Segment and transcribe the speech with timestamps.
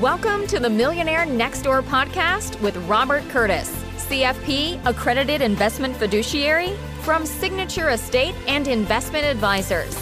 [0.00, 3.68] Welcome to the Millionaire Next Door podcast with Robert Curtiss,
[4.08, 9.94] CFP accredited investment fiduciary from Signature Estate and Investment Advisors.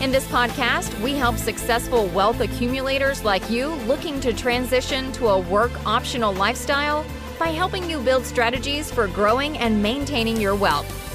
[0.00, 5.38] In this podcast, we help successful wealth accumulators like you looking to transition to a
[5.38, 7.06] work optional lifestyle
[7.38, 11.05] by helping you build strategies for growing and maintaining your wealth.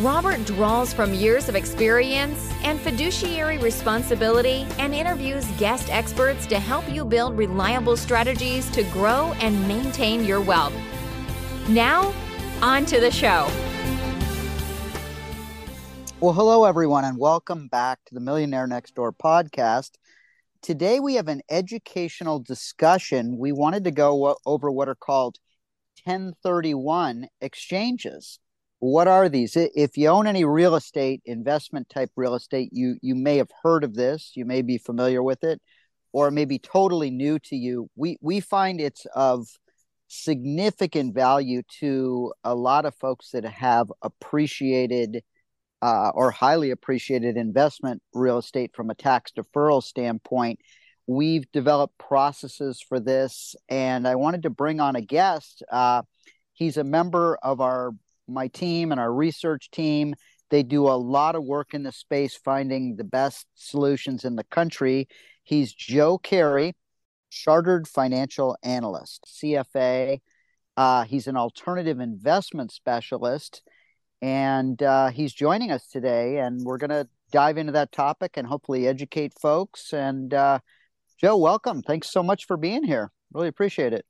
[0.00, 6.86] Robert draws from years of experience and fiduciary responsibility and interviews guest experts to help
[6.90, 10.74] you build reliable strategies to grow and maintain your wealth.
[11.70, 12.12] Now,
[12.60, 13.50] on to the show.
[16.20, 19.92] Well, hello, everyone, and welcome back to the Millionaire Next Door podcast.
[20.60, 23.38] Today, we have an educational discussion.
[23.38, 25.38] We wanted to go over what are called
[26.04, 28.40] 1031 exchanges
[28.78, 29.56] what are these?
[29.56, 33.84] If you own any real estate investment type real estate you you may have heard
[33.84, 35.60] of this you may be familiar with it
[36.12, 37.90] or it may be totally new to you.
[37.96, 39.46] We we find it's of
[40.08, 45.22] significant value to a lot of folks that have appreciated
[45.82, 50.60] uh, or highly appreciated investment real estate from a tax deferral standpoint.
[51.06, 55.62] We've developed processes for this and i wanted to bring on a guest.
[55.70, 56.02] Uh,
[56.52, 57.92] he's a member of our
[58.28, 60.14] my team and our research team.
[60.50, 64.44] They do a lot of work in the space finding the best solutions in the
[64.44, 65.08] country.
[65.42, 66.74] He's joe carey
[67.28, 70.20] chartered financial analyst cfa
[70.76, 73.62] uh, he's an alternative investment specialist
[74.20, 78.46] and uh, he's joining us today and we're going to dive into that topic and
[78.46, 79.92] hopefully educate folks.
[79.92, 80.58] And uh,
[81.18, 81.82] joe welcome.
[81.82, 83.10] Thanks so much for being here.
[83.32, 84.04] Really appreciate it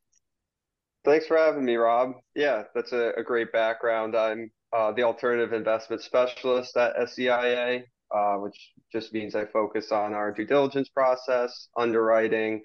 [1.06, 2.14] Thanks for having me, Rob.
[2.34, 4.16] Yeah, that's a, a great background.
[4.16, 10.14] I'm uh, the alternative investment specialist at SEIA, uh, which just means I focus on
[10.14, 12.62] our due diligence process, underwriting,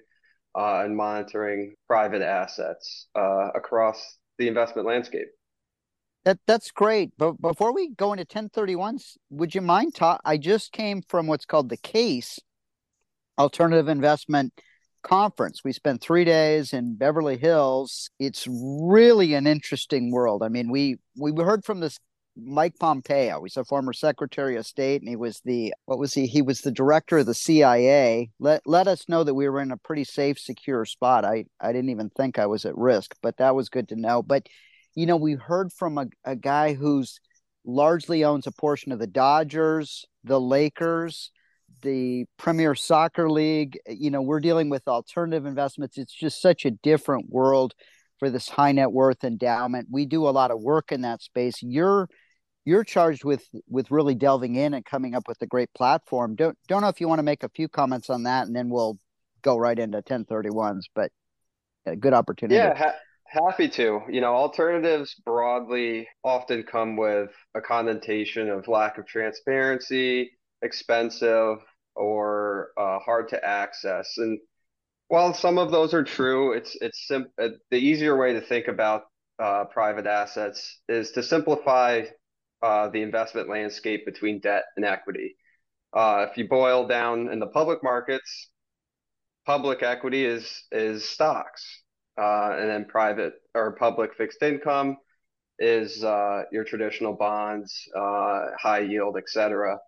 [0.58, 5.28] uh, and monitoring private assets uh, across the investment landscape.
[6.24, 7.12] That that's great.
[7.16, 9.96] But before we go into 1031s, would you mind?
[10.24, 12.40] I just came from what's called the CAIS
[13.38, 14.52] alternative investment
[15.02, 15.62] conference.
[15.64, 18.10] We spent three days in Beverly Hills.
[18.18, 20.42] It's really an interesting world.
[20.42, 21.98] I mean, we we heard from this
[22.36, 23.42] Mike Pompeo.
[23.42, 26.26] He's a former Secretary of State, and he was the what was he?
[26.26, 28.30] He was the director of the CIA.
[28.38, 31.24] Let let us know that we were in a pretty safe, secure spot.
[31.24, 34.22] I I didn't even think I was at risk, but that was good to know.
[34.22, 34.48] But
[34.94, 37.18] you know, we heard from a, a guy who's
[37.64, 41.30] largely owns a portion of the Dodgers, the Lakers,
[41.82, 43.78] the Premier Soccer League.
[43.86, 45.98] Eh, you know, we're dealing with alternative investments.
[45.98, 47.74] It's just such a different world
[48.18, 49.88] for this high net worth endowment.
[49.90, 51.62] We do a lot of work in that space.
[51.62, 52.08] You're
[52.64, 56.36] you're charged with with really delving in and coming up with a great platform.
[56.36, 58.68] Don't don't know if you want to make a few comments on that, and then
[58.68, 58.98] we'll
[59.42, 60.82] go right into 1031s.
[60.94, 61.10] But
[61.86, 62.56] a good opportunity.
[62.56, 62.76] Yeah.
[62.76, 62.94] Ha-
[63.32, 64.02] happy to.
[64.08, 71.58] You know, alternatives broadly often come with a connotation of lack of transparency, expensive,
[71.94, 74.16] or uh, hard to access.
[74.16, 74.38] And
[75.08, 78.68] while some of those are true, it's it's sim- uh, the easier way to think
[78.68, 79.02] about
[79.38, 82.02] uh, private assets is to simplify
[82.62, 85.36] uh, the investment landscape between debt and equity.
[85.92, 88.48] Uh, if you boil down in the public markets,
[89.44, 91.82] public equity is is stocks,
[92.16, 94.96] and then private or public fixed income
[95.58, 99.78] is your traditional bonds, high yield, et cetera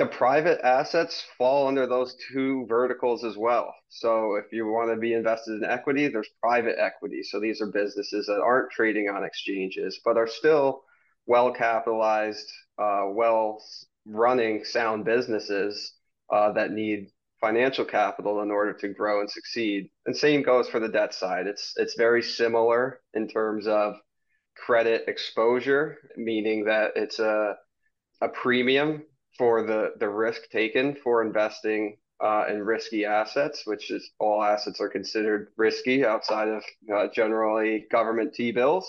[0.00, 3.74] the private assets fall under those two verticals as well.
[3.90, 7.22] So if you want to be invested in equity, there's private equity.
[7.22, 10.84] So these are businesses that aren't trading on exchanges, but are still
[11.26, 13.62] well capitalized, uh, well
[14.06, 15.92] running sound businesses
[16.32, 19.90] uh, that need financial capital in order to grow and succeed.
[20.06, 21.46] And same goes for the debt side.
[21.46, 23.96] It's it's very similar in terms of
[24.56, 27.56] credit exposure, meaning that it's a
[28.22, 29.02] a premium
[29.40, 34.82] for the the risk taken for investing uh, in risky assets, which is all assets
[34.82, 36.62] are considered risky outside of
[36.94, 38.86] uh, generally government T bills.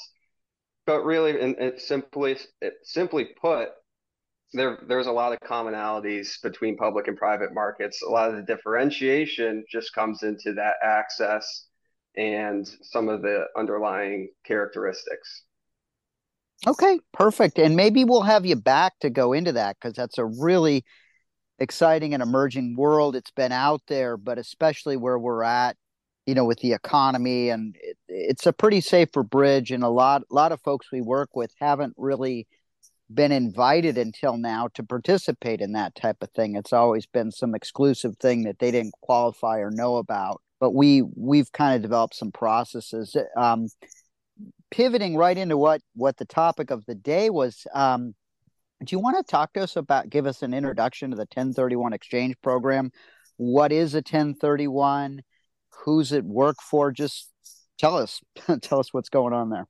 [0.86, 2.36] But really, and it simply
[2.84, 3.70] simply put,
[4.52, 8.02] there there's a lot of commonalities between public and private markets.
[8.02, 11.68] A lot of the differentiation just comes into that access
[12.18, 15.44] and some of the underlying characteristics.
[16.68, 17.58] Okay, perfect.
[17.58, 20.86] And maybe we'll have you back to go into that because that's a really
[21.60, 23.16] exciting and emerging world.
[23.16, 25.78] It's been out there, but especially where we're at,
[26.28, 29.72] you know, with the economy, and it, it's a pretty safer bridge.
[29.72, 32.48] And a lot, lot of folks we work with haven't really
[33.14, 36.56] been invited until now to participate in that type of thing.
[36.56, 40.42] It's always been some exclusive thing that they didn't qualify or know about.
[40.60, 43.16] but we we've kind of developed some processes.
[43.38, 43.68] Um,
[44.72, 47.68] pivoting right into what what the topic of the day was.
[47.74, 48.16] Um,
[48.84, 51.94] do you want to talk to us about give us an introduction to the 1031
[51.94, 52.92] exchange program?
[53.38, 55.22] What is a 1031?
[55.84, 56.92] Who's it work for?
[56.92, 57.30] Just
[57.78, 58.22] tell us
[58.62, 59.68] tell us what's going on there.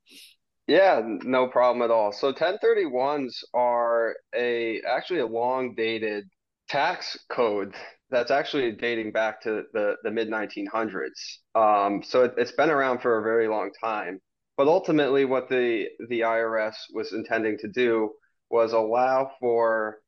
[0.68, 2.14] Yeah, no problem at all.
[2.14, 6.26] So 1031s are a actually a long dated
[6.70, 7.74] tax code
[8.10, 11.10] that's actually dating back to the, the mid 1900s.
[11.56, 14.20] Um, so it, it's been around for a very long time.
[14.62, 18.12] But ultimately, what the the IRS was intending to do
[18.52, 20.02] was allow for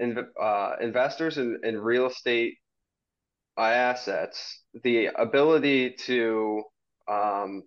[0.00, 2.54] uh, investors in, in real estate
[3.58, 6.62] assets the ability to
[7.06, 7.64] um,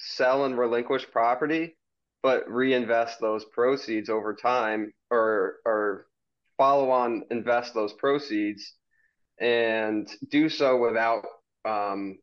[0.00, 1.76] sell and relinquish property,
[2.20, 6.08] but reinvest those proceeds over time or or
[6.58, 8.74] follow on invest those proceeds
[9.38, 11.24] and do so without
[11.64, 12.18] um,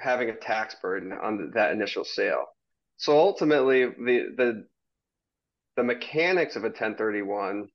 [0.00, 2.46] having a tax burden on that initial sale.
[2.96, 4.66] So ultimately, the the
[5.76, 7.68] the mechanics of a 1031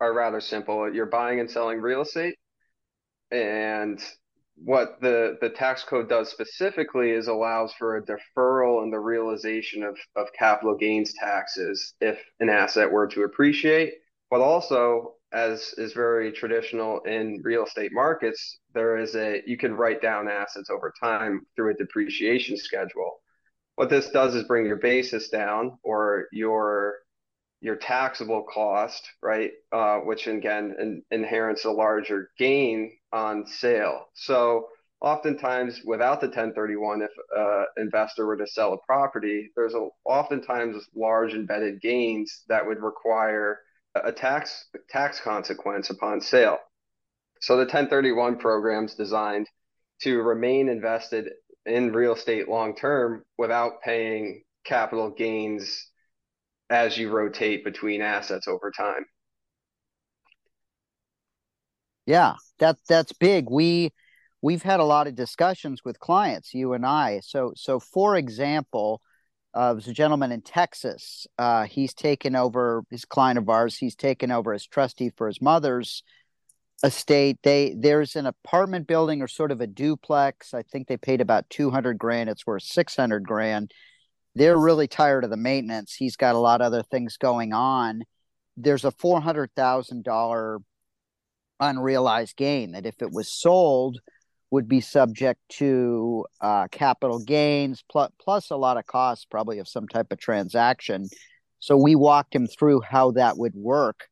[0.00, 0.92] are rather simple.
[0.92, 2.36] You're buying and selling real estate,
[3.30, 4.00] and
[4.56, 9.82] what the the tax code does specifically is allows for a deferral in the realization
[9.82, 13.94] of of capital gains taxes if an asset were to appreciate,
[14.30, 19.74] but also as is very traditional in real estate markets, there is a you can
[19.74, 23.20] write down assets over time through a depreciation schedule.
[23.76, 26.96] What this does is bring your basis down or your
[27.60, 29.52] your taxable cost, right?
[29.72, 34.06] Uh, which again in, inherits a larger gain on sale.
[34.12, 34.68] So
[35.00, 39.88] oftentimes without the 1031, if an uh, investor were to sell a property, there's a,
[40.04, 43.60] oftentimes large embedded gains that would require
[43.94, 46.58] a tax tax consequence upon sale.
[47.40, 49.48] So the 1031 program is designed
[50.02, 51.30] to remain invested
[51.66, 55.88] in real estate long term without paying capital gains
[56.70, 59.04] as you rotate between assets over time.
[62.06, 63.46] Yeah, that that's big.
[63.50, 63.92] We
[64.42, 67.20] we've had a lot of discussions with clients, you and I.
[67.20, 69.00] So so for example,
[69.54, 71.26] uh, there's a gentleman in Texas.
[71.38, 73.76] Uh, he's taken over his client of ours.
[73.78, 76.02] He's taken over as trustee for his mother's
[76.84, 77.38] estate.
[77.42, 80.54] They there's an apartment building or sort of a duplex.
[80.54, 82.30] I think they paid about two hundred grand.
[82.30, 83.72] It's worth six hundred grand
[84.34, 85.94] they're really tired of the maintenance.
[85.94, 88.02] He's got a lot of other things going on.
[88.56, 90.58] There's a four hundred thousand dollar
[91.60, 93.98] unrealized gain that if it was sold
[94.50, 99.68] would be subject to uh, capital gains plus, plus a lot of costs probably of
[99.68, 101.08] some type of transaction
[101.60, 104.08] so we walked him through how that would work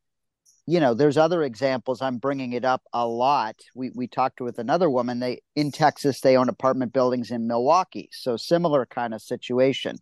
[0.67, 3.57] you know there's other examples i'm bringing it up a lot.
[3.75, 8.09] We we talked with another woman they in texas they own apartment buildings in milwaukee
[8.13, 9.99] so similar kind of situation.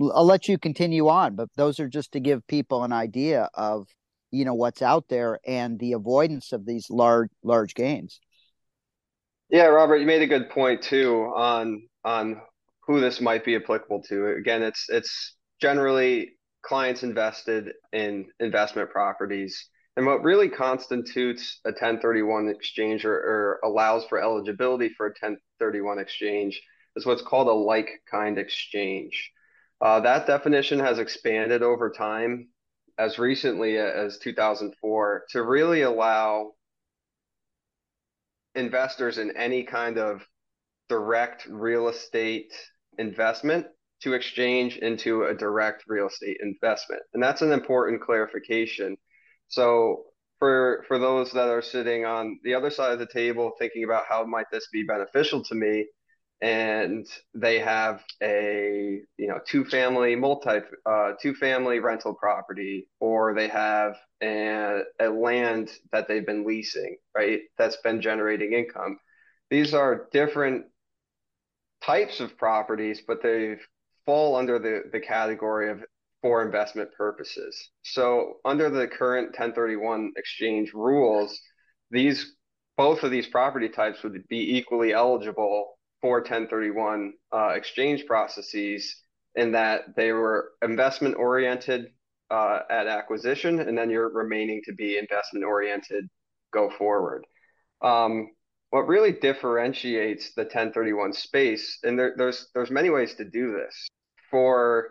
[0.00, 3.86] I'll let you continue on but those are just to give people an idea of
[4.30, 8.20] you know what's out there and the avoidance of these large large gains.
[9.50, 12.40] Yeah robert you made a good point too on on
[12.88, 14.26] who this might be applicable to.
[14.32, 16.32] Again it's it's generally
[16.62, 24.04] clients invested in investment properties and what really constitutes a 1031 exchange or, or, allows
[24.06, 26.62] for eligibility for a 1031 exchange
[26.96, 29.30] is what's called a like kind exchange.
[29.80, 32.48] Uh, that definition has expanded over time
[32.98, 36.52] as recently as 2004 to really allow
[38.54, 40.22] investors in any kind of
[40.88, 42.52] direct real estate
[42.98, 43.66] investment
[44.02, 47.02] to exchange into a direct real estate investment.
[47.14, 48.96] And that's an important clarification
[49.52, 50.04] so
[50.38, 54.04] for for those that are sitting on the other side of the table thinking about
[54.08, 55.86] how might this be beneficial to me
[56.40, 63.34] and they have a you know two family multi uh, two family rental property or
[63.34, 68.98] they have a, a land that they've been leasing right that's been generating income
[69.50, 70.64] these are different
[71.84, 73.54] types of properties but they
[74.06, 75.84] fall under the, the category of
[76.22, 77.70] for investment purposes.
[77.82, 81.38] So under the current 1031 exchange rules,
[81.90, 82.36] these
[82.76, 89.02] both of these property types would be equally eligible for 1031 uh, exchange processes
[89.34, 91.88] in that they were investment oriented
[92.30, 96.08] uh, at acquisition, and then you're remaining to be investment oriented
[96.52, 97.26] go forward.
[97.82, 98.30] Um,
[98.70, 103.88] what really differentiates the 1031 space, and there, there's there's many ways to do this.
[104.30, 104.88] For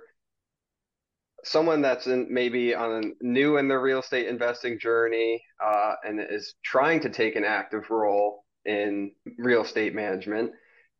[1.43, 6.19] someone that's in maybe on a new in their real estate investing journey uh, and
[6.19, 10.51] is trying to take an active role in real estate management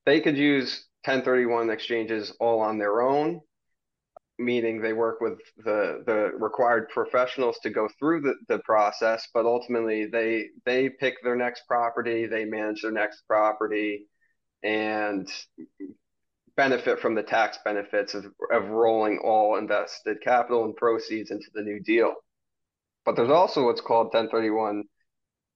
[0.06, 3.42] they could use 1031 exchanges all on their own,
[4.40, 9.46] meaning they work with the the required professionals to go through the, the process, but
[9.46, 14.08] ultimately they they pick their next property, they manage their next property,
[14.64, 15.30] and
[16.56, 21.62] benefit from the tax benefits of, of rolling all invested capital and proceeds into the
[21.62, 22.14] new deal.
[23.06, 24.84] But there's also what's called 1031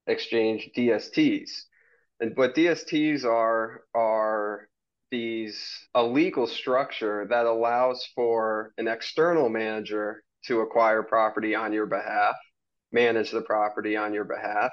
[0.07, 1.49] exchange DSTs.
[2.19, 4.69] And what DSTs are are
[5.11, 11.85] these a legal structure that allows for an external manager to acquire property on your
[11.85, 12.35] behalf,
[12.91, 14.71] manage the property on your behalf,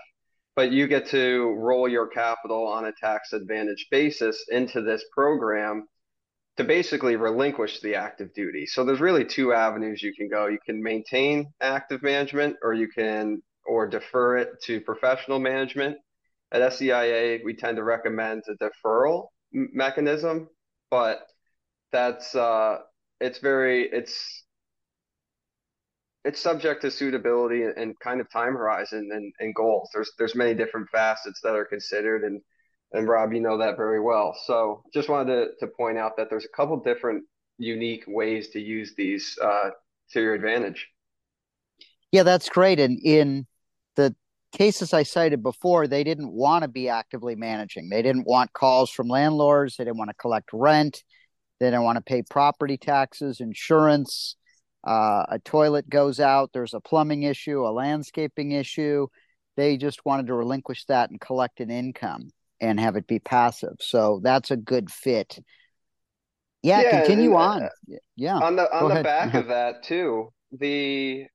[0.54, 5.86] but you get to roll your capital on a tax advantage basis into this program
[6.56, 8.66] to basically relinquish the active duty.
[8.66, 10.46] So there's really two avenues you can go.
[10.46, 15.96] You can maintain active management or you can or defer it to professional management.
[16.52, 20.48] At SEIA, we tend to recommend a deferral mechanism,
[20.90, 21.26] but
[21.90, 22.78] that's uh,
[23.20, 24.44] it's very it's
[26.24, 29.88] it's subject to suitability and kind of time horizon and, and goals.
[29.94, 32.42] There's there's many different facets that are considered and
[32.92, 34.36] and Rob, you know that very well.
[34.46, 37.24] So just wanted to, to point out that there's a couple different
[37.58, 39.70] unique ways to use these uh,
[40.12, 40.88] to your advantage.
[42.10, 42.78] Yeah, that's great.
[42.78, 43.46] And in
[43.96, 44.14] the
[44.52, 47.88] cases I cited before, they didn't want to be actively managing.
[47.88, 49.76] They didn't want calls from landlords.
[49.76, 51.02] They didn't want to collect rent.
[51.60, 54.36] They didn't want to pay property taxes, insurance.
[54.84, 56.50] Uh, a toilet goes out.
[56.52, 59.06] There's a plumbing issue, a landscaping issue.
[59.56, 62.30] They just wanted to relinquish that and collect an income
[62.62, 63.74] and have it be passive.
[63.80, 65.38] So that's a good fit.
[66.62, 67.68] Yeah, yeah continue uh, on.
[68.16, 68.38] yeah.
[68.38, 69.04] On the on Go the ahead.
[69.04, 71.26] back of that too, the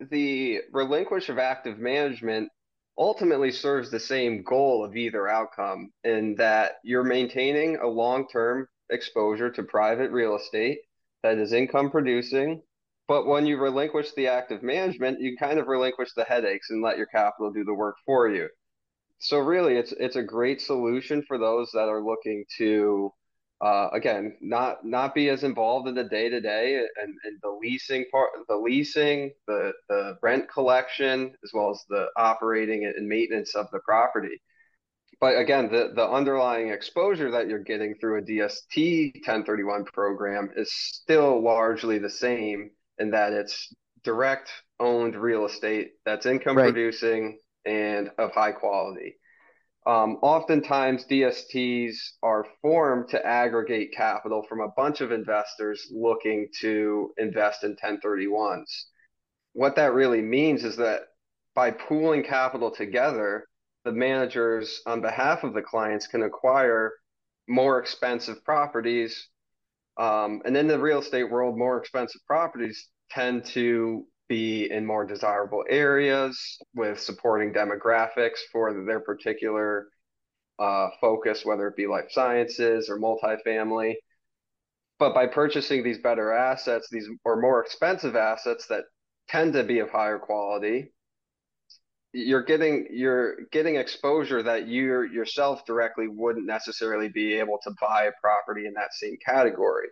[0.00, 2.48] the relinquish of active management
[2.96, 9.50] ultimately serves the same goal of either outcome in that you're maintaining a long-term exposure
[9.50, 10.78] to private real estate
[11.22, 12.62] that is income producing
[13.08, 16.96] but when you relinquish the active management you kind of relinquish the headaches and let
[16.98, 18.48] your capital do the work for you
[19.18, 23.12] so really, it's it's a great solution for those that are looking to,
[23.60, 27.50] uh, again, not not be as involved in the day to day and and the
[27.50, 33.54] leasing part, the leasing, the the rent collection, as well as the operating and maintenance
[33.54, 34.40] of the property.
[35.20, 40.70] But again, the the underlying exposure that you're getting through a DST 1031 program is
[40.72, 46.64] still largely the same in that it's direct owned real estate that's income right.
[46.64, 49.16] producing and of high quality.
[49.86, 57.12] Um, oftentimes, DSTs are formed to aggregate capital from a bunch of investors looking to
[57.18, 58.84] invest in 1031s.
[59.52, 61.02] What that really means is that
[61.54, 63.46] by pooling capital together,
[63.84, 66.92] the managers on behalf of the clients can acquire
[67.46, 69.28] more expensive properties.
[69.98, 75.04] Um, and in the real estate world, more expensive properties tend to be in more
[75.04, 79.88] desirable areas with supporting demographics for their particular
[80.58, 83.94] uh, focus, whether it be life sciences or multifamily.
[84.98, 88.84] But by purchasing these better assets, these or more expensive assets that
[89.28, 90.92] tend to be of higher quality,
[92.12, 98.04] you're getting you're getting exposure that you yourself directly wouldn't necessarily be able to buy
[98.04, 99.88] a property in that same category.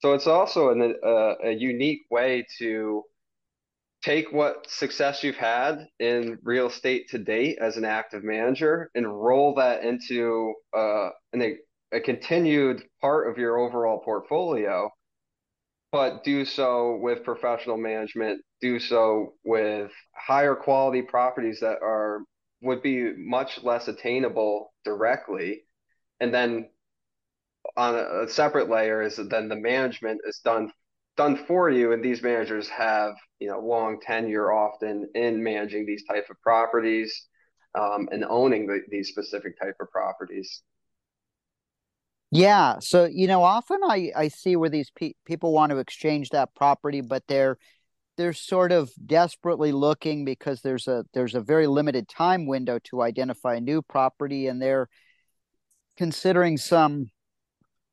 [0.00, 3.02] So it's also an, a, a unique way to
[4.04, 9.06] take what success you've had in real estate to date as an active manager and
[9.06, 11.58] roll that into uh, an,
[11.92, 14.90] a continued part of your overall portfolio,
[15.90, 22.20] but do so with professional management, do so with higher quality properties that are
[22.60, 25.64] would be much less attainable directly.
[26.20, 26.68] And then
[27.76, 30.72] on a, a separate layer is then the management is done
[31.16, 36.04] done for you and these managers have you know long tenure often in managing these
[36.04, 37.26] type of properties
[37.76, 40.62] um, and owning the, these specific type of properties.
[42.30, 46.30] Yeah so you know often i i see where these pe- people want to exchange
[46.30, 47.56] that property but they're
[48.16, 53.02] they're sort of desperately looking because there's a there's a very limited time window to
[53.02, 54.88] identify a new property and they're
[55.96, 57.10] considering some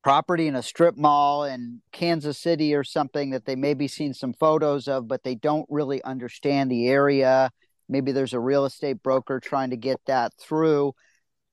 [0.04, 4.34] property in a strip mall in Kansas City or something that they maybe seen some
[4.34, 7.52] photos of, but they don't really understand the area.
[7.88, 10.94] Maybe there's a real estate broker trying to get that through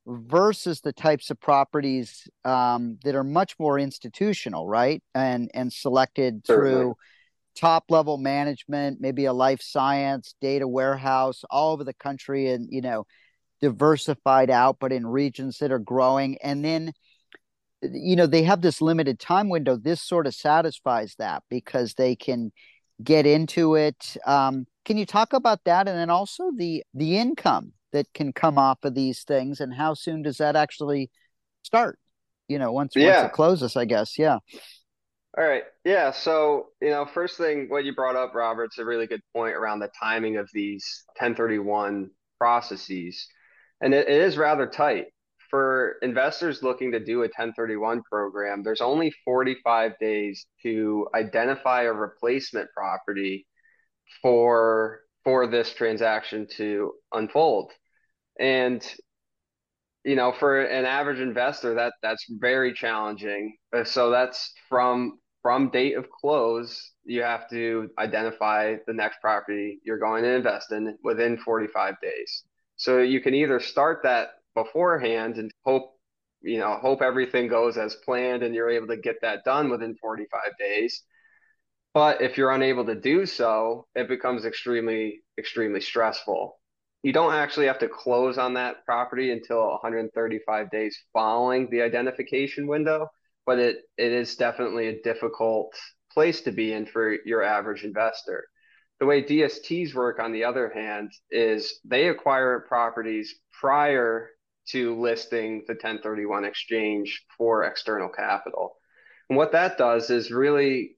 [0.06, 5.02] versus the types of properties um, that are much more institutional, right?
[5.14, 6.70] And and selected Certainly.
[6.70, 6.94] through
[7.56, 12.80] top level management, maybe a life science data warehouse all over the country and you
[12.80, 13.04] know
[13.60, 16.38] diversified out, but in regions that are growing.
[16.38, 16.92] And then
[17.82, 19.76] you know they have this limited time window.
[19.76, 22.52] This sort of satisfies that because they can
[23.02, 24.16] get into it.
[24.26, 28.58] Um, can you talk about that and then also the the income that can come
[28.58, 31.11] off of these things and how soon does that actually
[31.62, 31.99] start?
[32.49, 33.23] You know once, yeah.
[33.23, 34.18] once it closes i guess.
[34.18, 34.38] Yeah.
[35.37, 35.64] All right.
[35.85, 36.11] Yeah.
[36.11, 39.80] So you know first thing what you brought up robert's a really good point around
[39.80, 43.28] the timing of these 1031 processes.
[43.80, 45.06] And it, it is rather tight
[45.50, 51.92] for investors looking to do a 1031 program, there's only 45 days to identify a
[51.92, 53.46] replacement property
[54.22, 57.72] for for this transaction to unfold.
[58.38, 58.84] And
[60.04, 63.56] you know, for an average investor, that that's very challenging.
[63.76, 69.80] Uh, so that's from from date of close, you have to identify the next property
[69.84, 72.44] you're going to invest in within 45 days.
[72.76, 74.30] So you can either start that
[74.64, 75.94] beforehand and hope
[76.40, 79.96] you know hope everything goes as planned and you're able to get that done within
[80.00, 81.02] 45 days.
[81.94, 86.58] But if you're unable to do so it becomes extremely extremely stressful.
[87.02, 92.66] You don't actually have to close on that property until 135 days following the identification
[92.66, 93.08] window
[93.48, 95.72] but it it is definitely a difficult
[96.12, 98.46] place to be in for your average investor.
[99.00, 104.28] The way DSTs work, on the other hand, is they acquire properties prior
[104.70, 108.76] to listing the 1031 exchange for external capital.
[109.28, 110.96] And what that does is really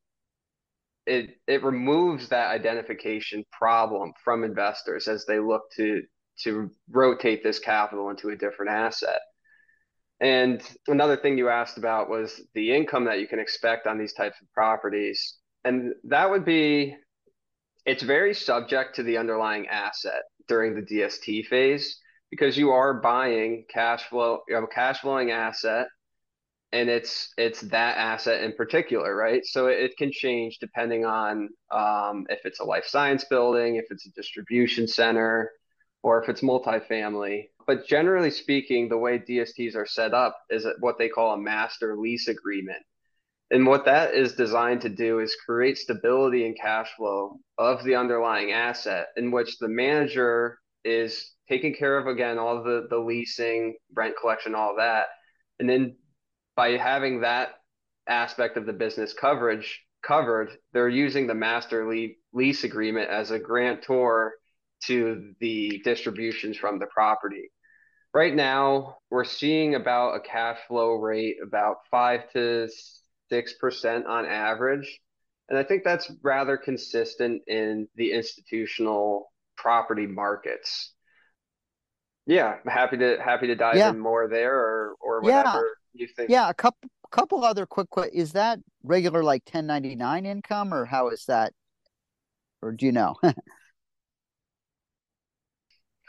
[1.07, 6.03] it it removes that identification problem from investors as they look to
[6.43, 9.21] to rotate this capital into a different asset.
[10.21, 14.13] And another thing you asked about was the income that you can expect on these
[14.13, 15.37] types of properties.
[15.65, 16.97] And that would be
[17.87, 21.99] it's very subject to the underlying asset during the DST phase
[22.31, 25.89] because you are buying cash flow, you have a cash flowing asset
[26.73, 29.45] and it's it's that asset in particular, right?
[29.45, 33.87] So it, it can change depending on um, if it's a life science building, if
[33.91, 35.51] it's a distribution center,
[36.03, 37.49] or if it's multifamily.
[37.67, 41.97] But generally speaking, the way DSTs are set up is what they call a master
[41.97, 42.83] lease agreement.
[43.53, 47.97] And what that is designed to do is create stability and cash flow of the
[47.97, 53.75] underlying asset in which the manager is taking care of again all the the leasing,
[53.95, 55.07] rent collection, all that,
[55.59, 55.97] and then
[56.57, 57.51] by having that
[58.09, 61.93] aspect of the business coverage covered, they're using the master
[62.33, 64.35] lease agreement as a grantor
[64.85, 67.51] to the distributions from the property.
[68.15, 72.69] Right now, we're seeing about a cash flow rate about five to
[73.29, 75.01] six percent on average.
[75.49, 80.95] And I think that's rather consistent in the institutional property markets.
[82.27, 83.91] Yeah, happy to happy to dive yeah.
[83.91, 86.03] in more there or or whatever yeah.
[86.03, 86.31] you think.
[86.31, 91.25] Yeah, a couple couple other quick is that regular like 1099 income or how is
[91.27, 91.53] that
[92.63, 93.17] or do you know?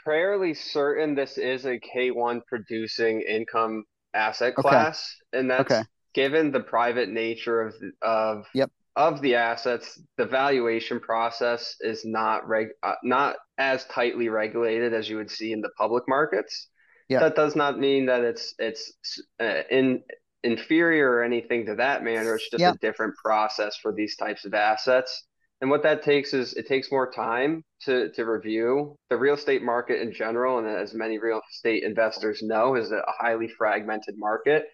[0.04, 5.40] Fairly certain this is a K1 producing income asset class okay.
[5.40, 5.82] and that's okay.
[6.12, 12.46] given the private nature of of yep of the assets, the valuation process is not
[12.46, 16.68] reg uh, not as tightly regulated as you would see in the public markets.
[17.08, 17.20] Yeah.
[17.20, 18.92] That does not mean that it's it's
[19.40, 20.02] uh, in
[20.44, 22.34] inferior or anything to that manner.
[22.34, 22.72] It's just yeah.
[22.72, 25.26] a different process for these types of assets.
[25.60, 29.62] And what that takes is it takes more time to to review the real estate
[29.62, 34.66] market in general, and as many real estate investors know, is a highly fragmented market,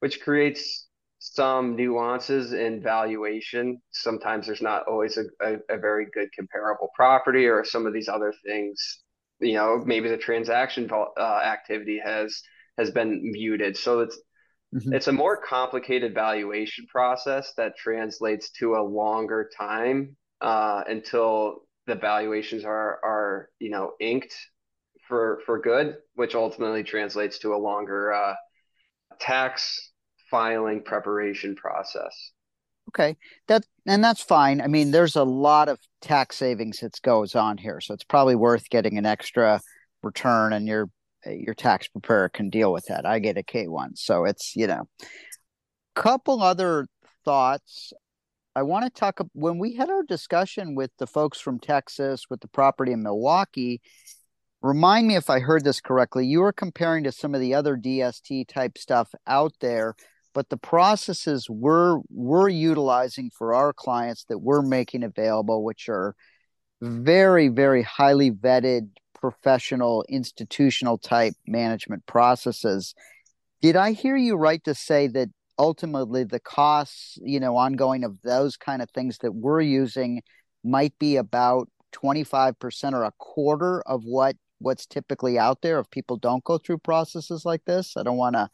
[0.00, 0.86] which creates
[1.34, 3.82] some nuances in valuation.
[3.90, 8.08] Sometimes there's not always a, a, a, very good comparable property or some of these
[8.08, 9.02] other things.
[9.40, 12.40] You know, maybe the transaction uh, activity has
[12.78, 13.76] has been muted.
[13.76, 14.18] So it's
[14.72, 14.94] mm-hmm.
[14.94, 21.96] it's a more complicated valuation process that translates to a longer time uh, until the
[21.96, 24.34] valuations are are you know inked
[25.08, 28.34] for for good, which ultimately translates to a longer uh,
[29.18, 29.90] tax
[30.30, 32.32] filing preparation process.
[32.90, 33.16] Okay,
[33.48, 34.60] that and that's fine.
[34.60, 38.36] I mean, there's a lot of tax savings that goes on here, so it's probably
[38.36, 39.60] worth getting an extra
[40.02, 40.88] return, and your
[41.26, 43.04] your tax preparer can deal with that.
[43.04, 44.88] I get a K one, so it's you know,
[45.96, 46.86] couple other
[47.24, 47.92] thoughts.
[48.54, 52.40] I want to talk when we had our discussion with the folks from Texas with
[52.40, 53.82] the property in Milwaukee.
[54.62, 56.26] Remind me if I heard this correctly.
[56.26, 59.94] You were comparing to some of the other DST type stuff out there
[60.36, 66.14] but the processes we're we're utilizing for our clients that we're making available which are
[66.82, 72.94] very very highly vetted professional institutional type management processes
[73.62, 78.20] did i hear you right to say that ultimately the costs, you know, ongoing of
[78.22, 80.22] those kind of things that we're using
[80.64, 86.16] might be about 25% or a quarter of what what's typically out there if people
[86.16, 87.94] don't go through processes like this.
[87.96, 88.48] I don't want to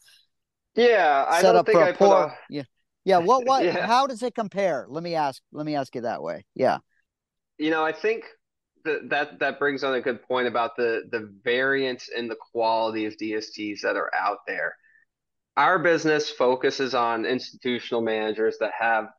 [0.75, 2.31] yeah, I don't think I a...
[2.49, 2.63] yeah.
[3.05, 3.85] Yeah, what what yeah.
[3.85, 4.85] how does it compare?
[4.87, 6.45] Let me ask let me ask you that way.
[6.55, 6.77] Yeah.
[7.57, 8.25] You know, I think
[8.85, 13.05] that that that brings on a good point about the the variance in the quality
[13.05, 14.75] of DSTs that are out there.
[15.55, 19.09] Our business focuses on institutional managers that have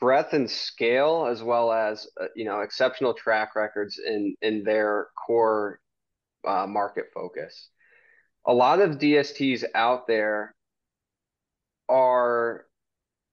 [0.00, 5.08] breadth and scale as well as uh, you know exceptional track records in in their
[5.26, 5.80] core
[6.46, 7.70] uh, market focus.
[8.46, 10.54] A lot of DSTs out there
[11.88, 12.66] are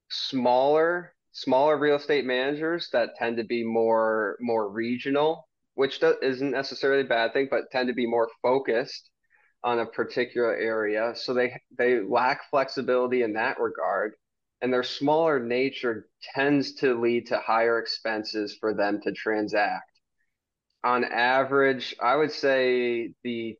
[0.08, 7.02] smaller smaller real estate managers that tend to be more more regional, which isn't necessarily
[7.02, 9.10] a bad thing, but tend to be more focused
[9.62, 11.12] on a particular area.
[11.14, 14.14] So they they lack flexibility in that regard,
[14.62, 19.90] and their smaller nature tends to lead to higher expenses for them to transact.
[20.84, 23.58] On average, I would say the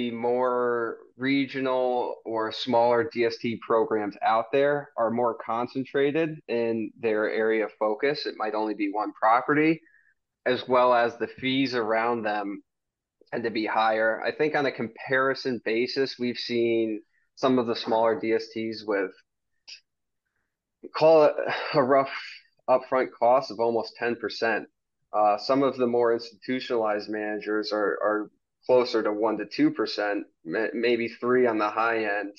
[0.00, 7.66] the more regional or smaller DST programs out there are more concentrated in their area
[7.66, 8.24] of focus.
[8.24, 9.82] It might only be one property,
[10.46, 12.62] as well as the fees around them
[13.30, 14.22] tend to be higher.
[14.24, 17.02] I think on a comparison basis, we've seen
[17.34, 19.10] some of the smaller DSTs with
[20.96, 21.34] call it
[21.74, 22.14] a rough
[22.70, 24.64] upfront cost of almost 10%.
[25.12, 28.30] Uh, some of the more institutionalized managers are, are
[28.70, 32.36] closer to one to two percent, maybe three on the high end,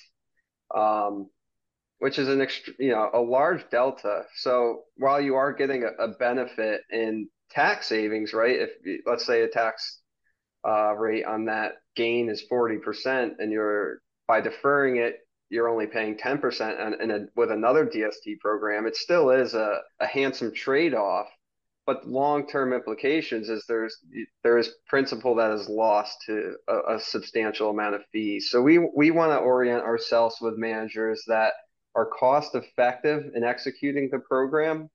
[0.73, 1.29] um,
[1.99, 4.23] which is an ext- you know a large delta.
[4.37, 8.55] So while you are getting a, a benefit in tax savings, right?
[8.61, 9.99] If let's say a tax
[10.65, 15.17] uh, rate on that gain is forty percent, and you're by deferring it,
[15.49, 20.07] you're only paying 10% and, and with another DST program, it still is a, a
[20.07, 21.27] handsome trade off
[21.91, 23.97] but long-term implications is there's
[24.43, 28.49] there is principal that is lost to a, a substantial amount of fees.
[28.49, 31.53] So we we want to orient ourselves with managers that
[31.93, 34.89] are cost effective in executing the program,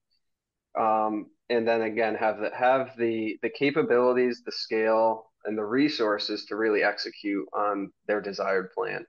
[0.78, 6.46] um, and then again have the have the the capabilities, the scale, and the resources
[6.46, 9.04] to really execute on their desired plan.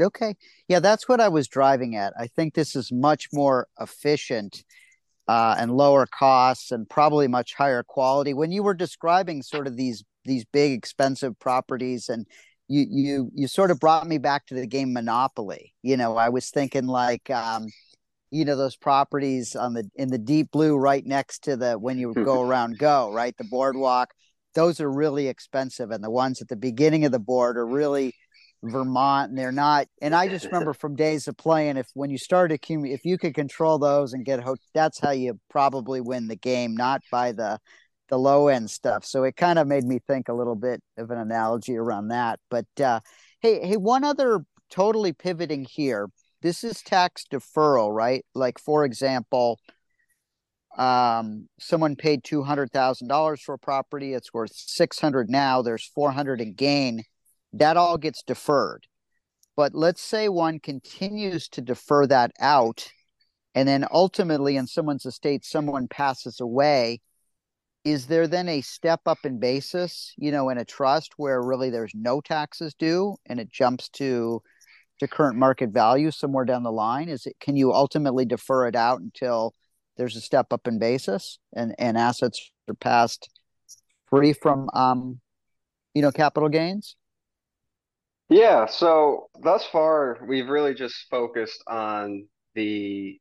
[0.00, 0.36] Okay,
[0.68, 2.12] yeah, that's what I was driving at.
[2.16, 4.62] I think this is much more efficient
[5.28, 8.32] uh, and lower costs and probably much higher quality.
[8.34, 12.26] When you were describing sort of these these big expensive properties and
[12.68, 15.74] you you you sort of brought me back to the game Monopoly.
[15.82, 17.66] You know, I was thinking like um,
[18.30, 21.98] you know those properties on the in the deep blue right next to the when
[21.98, 24.10] you go around go right the boardwalk.
[24.54, 28.14] Those are really expensive, and the ones at the beginning of the board are really
[28.62, 29.86] Vermont, and they're not.
[30.02, 33.18] And I just remember from days of playing, if when you start accumulate, if you
[33.18, 34.44] could control those and get,
[34.74, 37.58] that's how you probably win the game, not by the
[38.08, 39.04] the low end stuff.
[39.04, 42.40] So it kind of made me think a little bit of an analogy around that.
[42.50, 43.00] But uh,
[43.40, 44.40] hey, hey, one other
[44.70, 46.08] totally pivoting here.
[46.42, 48.24] This is tax deferral, right?
[48.34, 49.58] Like for example,
[50.76, 54.14] um, someone paid two hundred thousand dollars for a property.
[54.14, 55.62] It's worth six hundred now.
[55.62, 57.04] There's four hundred in gain
[57.52, 58.86] that all gets deferred.
[59.56, 62.92] But let's say one continues to defer that out,
[63.54, 67.00] and then ultimately in someone's estate, someone passes away.
[67.84, 71.70] Is there then a step up in basis, you know, in a trust where really
[71.70, 74.42] there's no taxes due and it jumps to
[75.00, 77.08] to current market value somewhere down the line?
[77.08, 79.54] Is it can you ultimately defer it out until
[79.96, 83.30] there's a step up in basis and and assets are passed
[84.06, 85.20] free from um
[85.94, 86.96] you know capital gains?
[88.30, 93.18] Yeah, so thus far, we've really just focused on the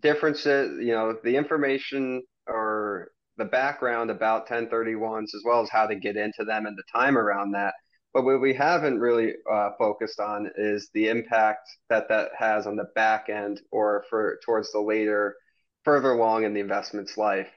[0.00, 5.94] differences, you know, the information or the background about 1031s, as well as how to
[5.94, 7.74] get into them and the time around that.
[8.12, 12.76] But what we haven't really uh, focused on is the impact that that has on
[12.76, 15.36] the back end or for towards the later,
[15.84, 17.48] further along in the investment's life.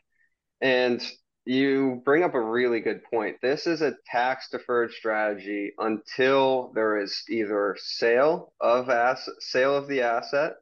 [0.62, 1.02] And
[1.46, 3.38] you bring up a really good point.
[3.42, 9.88] This is a tax deferred strategy until there is either sale of asset, sale of
[9.88, 10.54] the asset,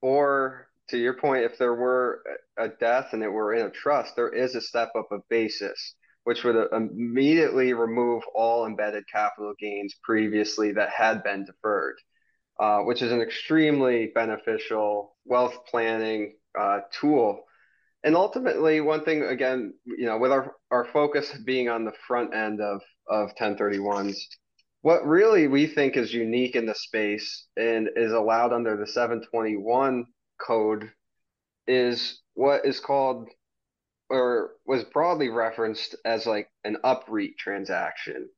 [0.00, 2.22] or to your point, if there were
[2.56, 5.94] a death and it were in a trust, there is a step up of basis,
[6.24, 11.96] which would immediately remove all embedded capital gains previously that had been deferred,
[12.60, 17.44] uh, which is an extremely beneficial wealth planning uh, tool
[18.04, 22.34] and ultimately one thing again you know with our our focus being on the front
[22.34, 24.16] end of of 1031s
[24.82, 30.06] what really we think is unique in the space and is allowed under the 721
[30.40, 30.90] code
[31.66, 33.28] is what is called
[34.10, 38.28] or was broadly referenced as like an UPREIT transaction.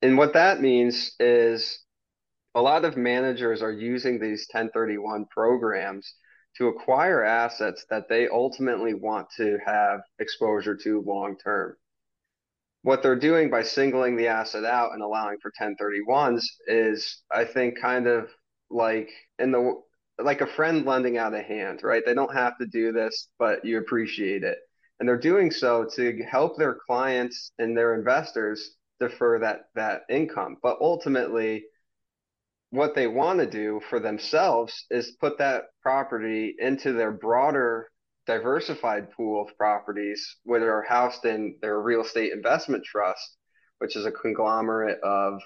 [0.00, 1.80] And what that means is
[2.54, 6.14] a lot of managers are using these 1031 programs
[6.58, 11.76] to acquire assets that they ultimately want to have exposure to long term.
[12.82, 17.80] What they're doing by singling the asset out and allowing for 1031s is, I think,
[17.80, 18.28] kind of
[18.70, 19.80] like in the
[20.18, 22.02] like a friend lending out a hand, right?
[22.04, 24.58] They don't have to do this, but you appreciate it.
[25.00, 30.56] And they're doing so to help their clients and their investors defer that that income.
[30.62, 31.64] But ultimately,
[32.72, 37.90] what they want to do for themselves is put that property into their broader
[38.26, 43.36] diversified pool of properties where they're housed in their real estate investment trust,
[43.76, 45.42] which is a conglomerate of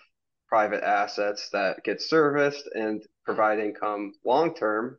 [0.46, 4.96] private assets that get serviced and provide income long term.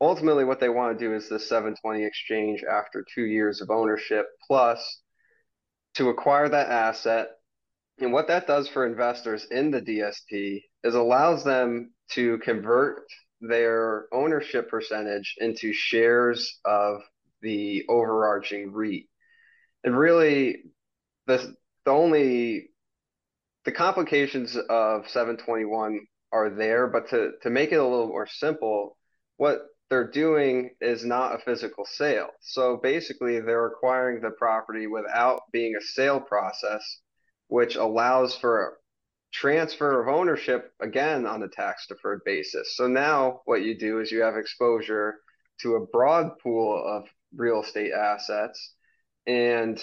[0.00, 4.26] Ultimately, what they want to do is the 720 exchange after two years of ownership,
[4.44, 5.02] plus
[5.94, 7.28] to acquire that asset.
[8.00, 13.02] And what that does for investors in the DST is allows them to convert
[13.40, 17.02] their ownership percentage into shares of
[17.42, 19.08] the overarching REIT.
[19.84, 20.62] And really,
[21.26, 22.70] the the only
[23.64, 26.00] the complications of 721
[26.32, 28.96] are there, but to to make it a little more simple,
[29.36, 32.30] what they're doing is not a physical sale.
[32.40, 36.82] So basically, they're acquiring the property without being a sale process,
[37.48, 38.78] which allows for
[39.32, 42.76] transfer of ownership again on a tax deferred basis.
[42.76, 45.16] So now what you do is you have exposure
[45.62, 48.74] to a broad pool of real estate assets
[49.26, 49.80] and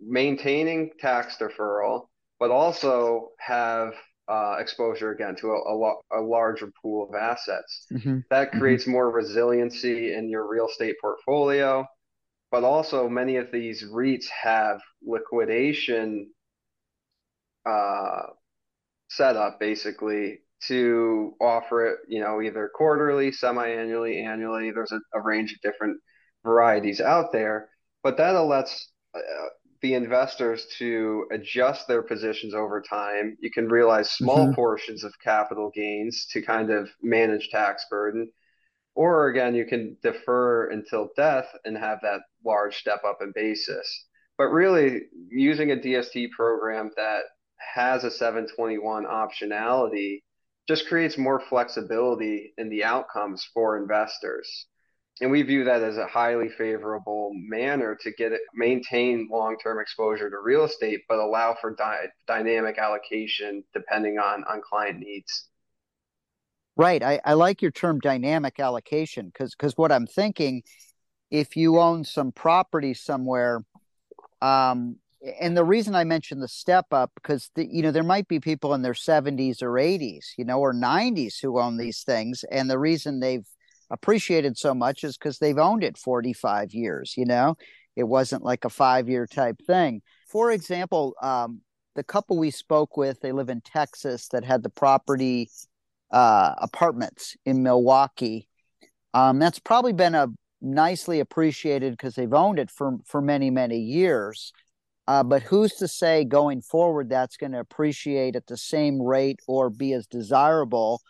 [0.00, 3.92] maintaining tax deferral, but also have
[4.28, 7.86] uh, exposure again to a, a, a, larger pool of assets.
[7.92, 8.18] Mm-hmm.
[8.30, 8.58] That mm-hmm.
[8.58, 8.92] creates mm-hmm.
[8.92, 11.86] more resiliency in your real estate portfolio.
[12.50, 16.30] But also, many of these REITs have liquidation
[17.68, 18.22] uh,
[19.16, 24.70] setup basically to offer it, you know, either quarterly, semi-annually, annually.
[24.70, 26.00] There's a, a range of different
[26.44, 27.68] varieties out there,
[28.02, 29.20] but that lets uh,
[29.82, 33.36] the investors to adjust their positions over time.
[33.40, 34.54] You can realize small mm-hmm.
[34.54, 38.30] portions of capital gains to kind of manage tax burden.
[38.94, 44.06] Or again, you can defer until death and have that large step up in basis.
[44.38, 47.22] But really, using a DST program that
[47.58, 50.22] has a 721 optionality
[50.68, 54.66] just creates more flexibility in the outcomes for investors.
[55.20, 60.28] And we view that as a highly favorable manner to get it, maintain long-term exposure
[60.28, 65.48] to real estate, but allow for di- dynamic allocation depending on, on client needs.
[66.76, 67.02] Right.
[67.02, 70.62] I, I like your term dynamic allocation because because what I'm thinking,
[71.30, 73.64] if you own some property somewhere,
[74.42, 74.96] um,
[75.40, 78.40] and the reason I mentioned the step up because the, you know there might be
[78.40, 82.70] people in their 70s or 80s, you know, or 90s who own these things, and
[82.70, 83.46] the reason they've
[83.90, 87.14] appreciated so much is because they've owned it 45 years.
[87.16, 87.56] You know,
[87.94, 90.02] it wasn't like a five year type thing.
[90.28, 91.60] For example, um,
[91.94, 95.50] the couple we spoke with, they live in Texas that had the property
[96.10, 98.48] uh, apartments in Milwaukee.
[99.14, 100.28] Um, that's probably been a
[100.60, 104.52] nicely appreciated because they've owned it for for many many years
[105.08, 109.40] uh, but who's to say going forward that's going to appreciate at the same rate
[109.46, 111.00] or be as desirable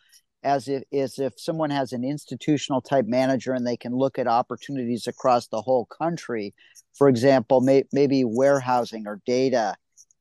[0.43, 4.27] as if, as if someone has an institutional type manager and they can look at
[4.27, 6.55] opportunities across the whole country?
[6.95, 9.77] For example, may, maybe warehousing or data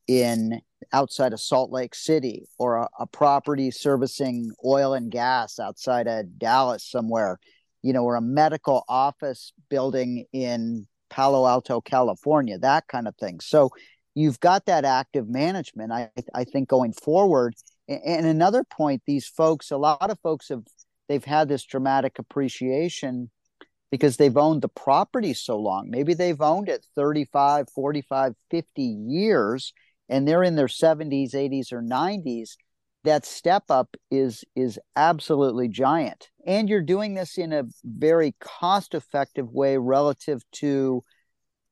[0.08, 0.62] in
[0.94, 6.40] outside of Salt Lake City or a, a property servicing oil and gas outside of
[6.40, 7.40] Dallas somewhere,
[7.82, 13.40] you know, or a medical office building in Palo Alto, California, that kind of thing.
[13.40, 13.70] So
[14.14, 17.56] you've got that active management, I, I think, going forward.
[17.88, 20.64] And another point, these folks, a lot of folks have
[21.08, 23.30] they've had this dramatic appreciation
[23.92, 25.90] because they've owned the property so long.
[25.90, 29.74] Maybe they've owned it 35, 45, 50 years
[30.10, 32.56] and they're in their 70s, 80s or 90s
[33.06, 36.30] that step up is is absolutely giant.
[36.46, 41.04] And you're doing this in a very cost effective way relative to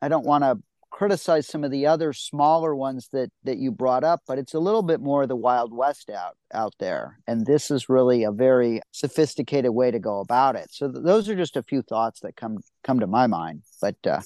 [0.02, 0.58] i don't want to
[0.90, 4.60] criticize some of the other smaller ones that that you brought up but it's a
[4.60, 7.20] little bit more the wild west out out there.
[7.28, 10.72] And this is really a very sophisticated way to go about it.
[10.72, 13.96] So th- those are just a few thoughts that come come to my mind but
[14.06, 14.22] uh,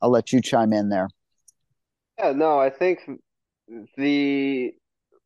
[0.00, 1.08] i'll let you chime in there.
[2.18, 3.08] Yeah no i think
[3.96, 4.74] the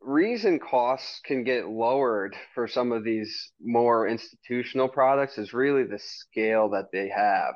[0.01, 5.99] reason costs can get lowered for some of these more institutional products is really the
[5.99, 7.55] scale that they have.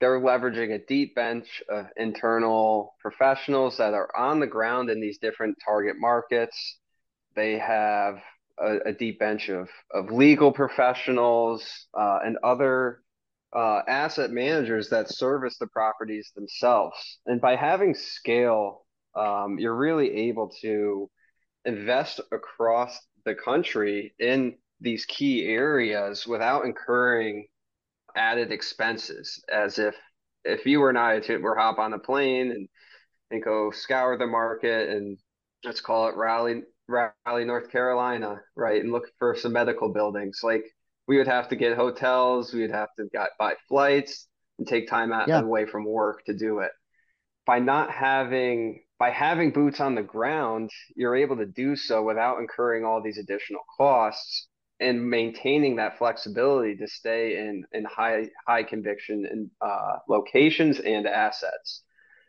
[0.00, 5.18] They're leveraging a deep bench of internal professionals that are on the ground in these
[5.18, 6.78] different target markets.
[7.34, 8.20] They have
[8.58, 13.00] a, a deep bench of, of legal professionals uh, and other
[13.54, 17.18] uh, asset managers that service the properties themselves.
[17.26, 18.84] And by having scale,
[19.16, 21.10] um, you're really able to
[21.68, 27.46] invest across the country in these key areas without incurring
[28.16, 29.94] added expenses as if
[30.44, 32.68] if you were not to were hop on a plane and
[33.30, 35.18] and go scour the market and
[35.62, 40.64] let's call it Raleigh Raleigh North Carolina right and look for some medical buildings like
[41.06, 44.26] we would have to get hotels we would have to get, buy flights
[44.58, 45.40] and take time out yeah.
[45.40, 46.72] away from work to do it
[47.44, 52.38] by not having by having boots on the ground, you're able to do so without
[52.38, 54.48] incurring all these additional costs
[54.80, 61.06] and maintaining that flexibility to stay in in high high conviction in uh, locations and
[61.06, 61.82] assets.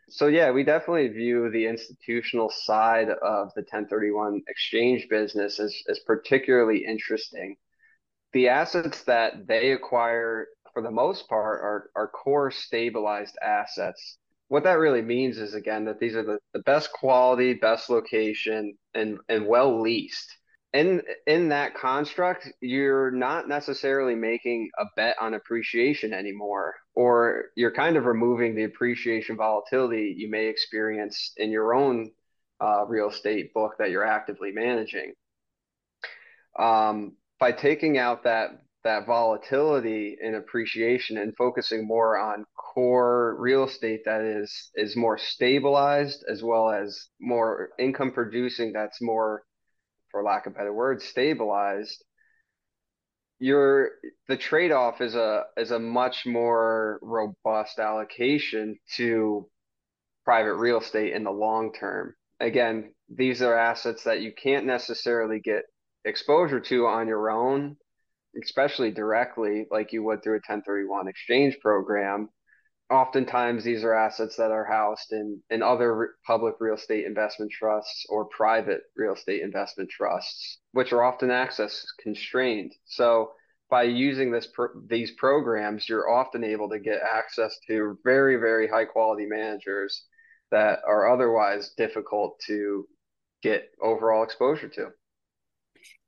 [0.08, 6.00] So yeah, we definitely view the institutional side of the 1031 exchange business as, as
[6.00, 7.56] particularly interesting.
[8.32, 14.18] The assets that they acquire for the most part are, are core stabilized assets
[14.50, 18.76] what that really means is again that these are the, the best quality, best location,
[18.94, 20.28] and and well leased.
[20.72, 27.70] In in that construct, you're not necessarily making a bet on appreciation anymore, or you're
[27.70, 32.10] kind of removing the appreciation volatility you may experience in your own
[32.60, 35.12] uh, real estate book that you're actively managing.
[36.58, 38.50] Um, by taking out that
[38.84, 45.18] that volatility and appreciation and focusing more on core real estate that is is more
[45.18, 49.42] stabilized as well as more income producing that's more
[50.10, 52.04] for lack of better words stabilized
[53.40, 53.92] your
[54.28, 59.48] the trade-off is a is a much more robust allocation to
[60.24, 62.14] private real estate in the long term.
[62.38, 65.62] Again these are assets that you can't necessarily get
[66.04, 67.76] exposure to on your own
[68.42, 72.28] especially directly like you would through a 1031 exchange program
[72.90, 77.50] oftentimes these are assets that are housed in in other re- public real estate investment
[77.50, 82.72] trusts or private real estate investment trusts which are often access constrained.
[82.86, 83.32] So
[83.70, 88.66] by using this pro- these programs you're often able to get access to very very
[88.66, 90.04] high quality managers
[90.50, 92.88] that are otherwise difficult to
[93.42, 94.88] get overall exposure to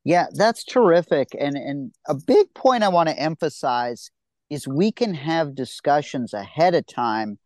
[0.05, 1.29] yeah, that's terrific.
[1.39, 4.11] And and a big point I want to emphasize
[4.51, 7.39] is we can have discussions ahead of time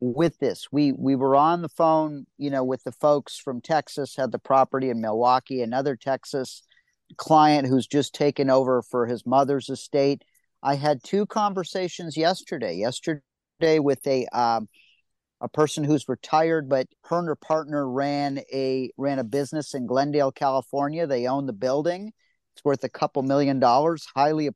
[0.00, 0.68] with this.
[0.72, 4.38] We we were on the phone, you know, with the folks from Texas, had the
[4.38, 6.62] property in Milwaukee, another Texas
[7.16, 10.22] client who's just taken over for his mother's estate.
[10.62, 12.74] I had two conversations yesterday.
[12.74, 13.22] Yesterday
[13.78, 14.68] with a um,
[15.40, 19.86] a person who's retired, but her and her partner ran a ran a business in
[19.86, 21.06] Glendale, California.
[21.06, 22.12] They own the building.
[22.54, 24.50] It's worth a couple million dollars, highly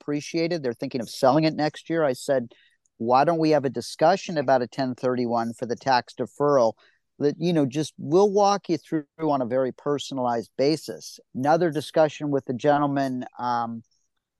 [0.00, 0.62] appreciated.
[0.62, 2.04] They're thinking of selling it next year.
[2.04, 2.52] I said,
[2.98, 6.74] why don't we have a discussion about a 1031 for the tax deferral?
[7.18, 11.18] That you know, just we'll walk you through on a very personalized basis.
[11.34, 13.82] Another discussion with the gentleman um,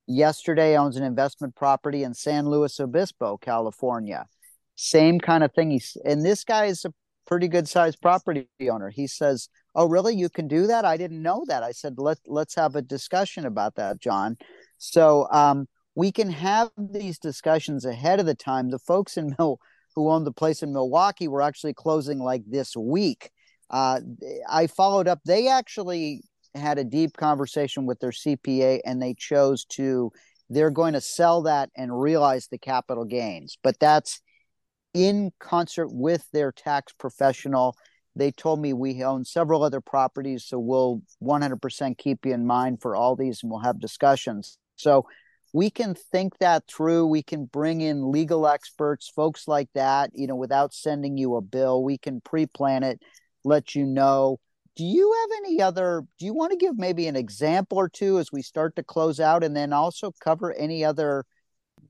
[0.07, 4.27] yesterday owns an investment property in San Luis Obispo, California
[4.77, 5.71] same kind of thing.
[5.71, 6.93] He's and this guy is a
[7.27, 8.91] pretty good sized property owner.
[8.91, 10.15] He says, "Oh, really?
[10.15, 10.85] You can do that?
[10.85, 14.37] I didn't know that." I said, "Let let's have a discussion about that, John."
[14.79, 18.71] So um, we can have these discussions ahead of the time.
[18.71, 19.59] The folks in Mill
[19.97, 23.31] who own the place in Milwaukee were actually closing like this week.
[23.71, 24.01] Uh,
[24.49, 25.21] I followed up.
[25.25, 26.23] They actually
[26.55, 30.13] had a deep conversation with their CPA, and they chose to.
[30.49, 34.21] They're going to sell that and realize the capital gains, but that's
[34.97, 37.77] in concert with their tax professional.
[38.17, 42.81] They told me we own several other properties, so we'll 100% keep you in mind
[42.81, 44.57] for all these and we'll have discussions.
[44.77, 45.07] So
[45.53, 47.09] we can think that through.
[47.09, 51.43] We can bring in legal experts, folks like that, you know, without sending you a
[51.43, 51.85] bill.
[51.85, 53.03] We can pre plan it,
[53.45, 54.39] let you know.
[54.77, 56.05] Do you have any other?
[56.19, 59.21] Do you want to give maybe an example or two as we start to close
[59.21, 61.27] out and then also cover any other?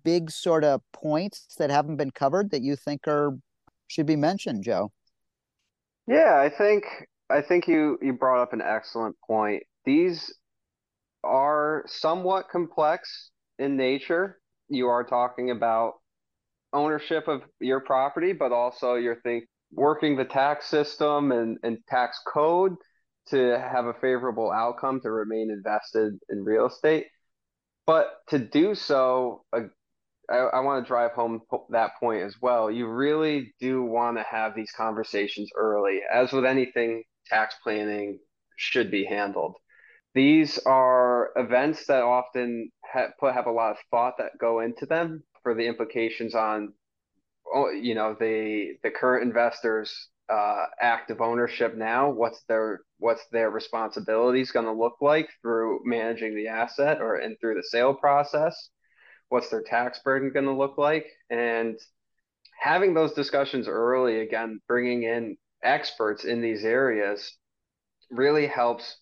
[0.05, 3.39] Big sort of points that haven't been covered that you think are
[3.89, 4.93] should be mentioned, Joe?
[6.07, 6.85] Yeah, I think
[7.31, 9.63] I think you you brought up an excellent point.
[9.85, 10.33] These
[11.25, 14.39] are somewhat complex in nature.
[14.69, 15.95] You are talking about
[16.73, 22.21] ownership of your property, but also you're think working the tax system and, and tax
[22.27, 22.75] code.
[23.29, 27.07] to have a favorable outcome to remain invested in real estate.
[27.87, 29.61] But to do so, uh,
[30.29, 32.71] I, I want to drive home that point as well.
[32.71, 36.01] You really do want to have these conversations early.
[36.13, 38.19] As with anything, tax planning
[38.57, 39.57] should be handled.
[40.15, 45.23] These are events that often have, have a lot of thought that go into them
[45.43, 46.73] for the implications on,
[47.55, 52.11] oh, you know, the the current investors' uh, active ownership now.
[52.11, 57.37] What's their what's their responsibilities going to look like through managing the asset or and
[57.41, 58.71] through the sale process?
[59.29, 61.07] What's their tax burden going to look like?
[61.31, 61.79] And
[62.61, 67.37] having those discussions early, again, bringing in experts in these areas
[68.11, 68.99] really helps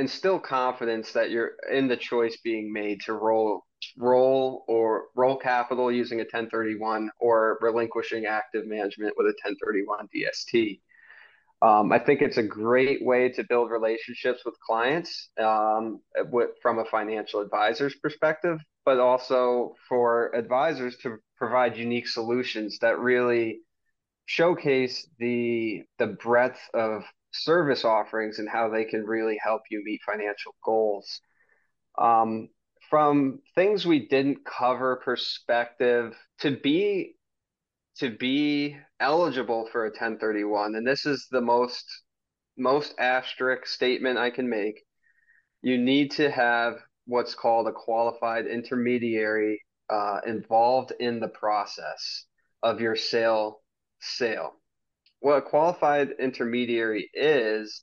[0.00, 3.64] instill confidence that you're in the choice being made to roll
[3.96, 10.80] roll or roll capital using a 1031 or relinquishing active management with a 1031 DST.
[11.62, 16.78] Um, I think it's a great way to build relationships with clients um, with, from
[16.78, 23.60] a financial advisor's perspective, but also for advisors to provide unique solutions that really
[24.24, 27.02] showcase the the breadth of
[27.32, 31.20] service offerings and how they can really help you meet financial goals.
[31.98, 32.48] Um,
[32.90, 37.14] from things we didn't cover perspective to be
[37.98, 41.84] to be eligible for a 1031 and this is the most
[42.56, 44.82] most asterisk statement I can make
[45.62, 46.74] you need to have
[47.06, 52.24] what's called a qualified intermediary uh, involved in the process
[52.62, 53.60] of your sale
[54.00, 54.59] sale
[55.20, 57.82] what a qualified intermediary is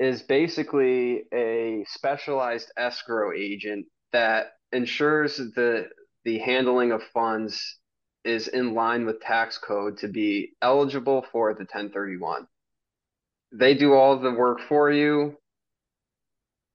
[0.00, 5.88] is basically a specialized escrow agent that ensures the
[6.24, 7.78] the handling of funds
[8.24, 12.46] is in line with tax code to be eligible for the 1031.
[13.52, 15.36] They do all the work for you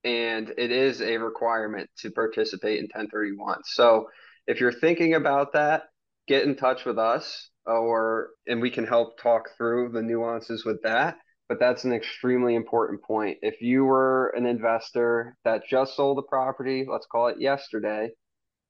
[0.04, 3.62] and it is a requirement to participate in 1031.
[3.64, 4.08] So
[4.46, 5.84] if you're thinking about that,
[6.28, 10.82] get in touch with us or and we can help talk through the nuances with
[10.82, 11.16] that
[11.48, 13.38] but that's an extremely important point.
[13.40, 18.10] If you were an investor that just sold a property let's call it yesterday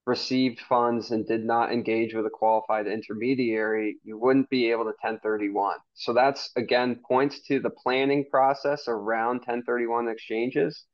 [0.07, 4.95] received funds and did not engage with a qualified intermediary you wouldn't be able to
[5.03, 10.85] 1031 so that's again points to the planning process around 1031 exchanges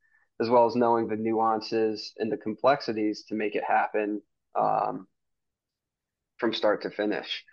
[0.41, 4.21] as well as knowing the nuances and the complexities to make it happen
[4.59, 5.07] um,
[6.37, 7.45] from start to finish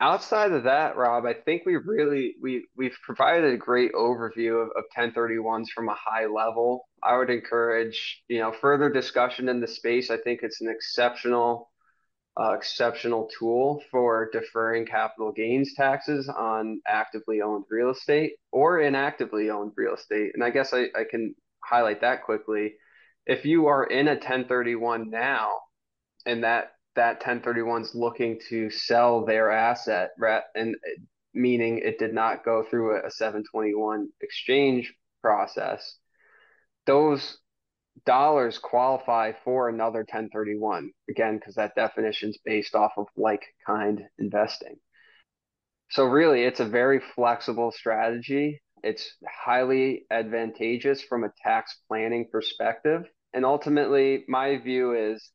[0.00, 4.68] outside of that, Rob, I think we really we we've provided a great overview of,
[4.76, 6.88] of 1031s from a high level.
[7.02, 10.10] I would encourage you know further discussion in the space.
[10.10, 11.70] I think it's an exceptional
[12.38, 19.50] uh, exceptional tool for deferring capital gains taxes on actively owned real estate or inactively
[19.50, 20.30] owned real estate.
[20.34, 21.34] And I guess I, I can
[21.64, 22.74] highlight that quickly.
[23.26, 25.50] If you are in a 1031 now
[26.26, 30.10] and that that 1031's looking to sell their asset,
[30.54, 30.76] and
[31.32, 34.92] meaning it did not go through a 721 exchange
[35.22, 35.96] process,
[36.86, 37.38] those
[38.04, 44.02] dollars qualify for another 1031 again because that definition is based off of like kind
[44.18, 44.76] investing.
[45.90, 48.60] So really it's a very flexible strategy.
[48.82, 53.04] It's highly advantageous from a tax planning perspective.
[53.32, 55.30] And ultimately my view is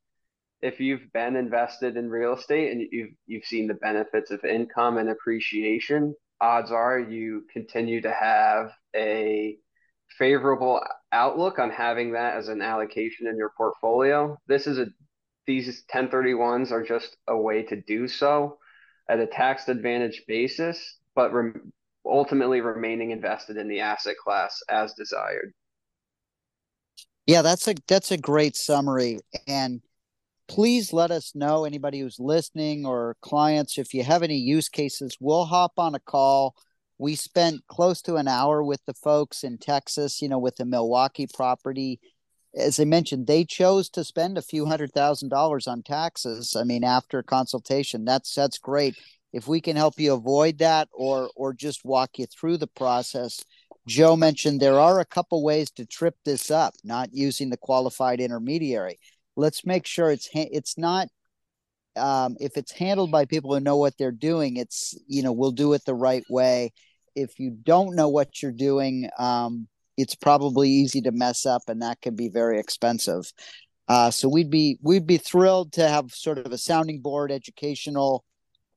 [0.62, 4.98] if you've been invested in real estate and you've you've seen the benefits of income
[4.98, 9.56] and appreciation, odds are you continue to have a
[10.18, 10.80] favorable
[11.12, 14.36] outlook on having that as an allocation in your portfolio.
[14.46, 14.86] This is a
[15.46, 18.58] these 1031s are just a way to do so
[19.08, 21.32] at a tax advantage basis, but
[22.06, 25.52] ultimately remaining invested in the asset class as desired.
[27.26, 29.80] Yeah, that's a that's a great summary and
[30.48, 35.16] please let us know anybody who's listening or clients if you have any use cases
[35.20, 36.54] we'll hop on a call.
[36.98, 40.64] We spent close to an hour with the folks in texas you know with the
[40.64, 42.00] milwaukee property.
[42.56, 46.64] As i mentioned they chose to spend a few hundred thousand dollars on taxes i
[46.64, 48.04] mean after consultation.
[48.04, 48.96] That's that's great.
[49.32, 53.44] If we can help you avoid that or or just walk you through the process
[53.86, 58.18] joe mentioned there are a couple ways to trip this up not using the qualified
[58.18, 58.98] intermediary
[59.36, 61.08] let's make sure it's ha- it's not
[61.96, 65.52] um, if it's handled by people who know what they're doing it's you know we'll
[65.52, 66.72] do it the right way
[67.14, 71.82] if you don't know what you're doing um, it's probably easy to mess up and
[71.82, 73.32] that can be very expensive
[73.88, 78.24] uh, so we'd be we'd be thrilled to have sort of a sounding board educational